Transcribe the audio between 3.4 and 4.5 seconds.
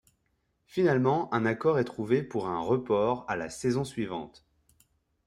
saison suivante.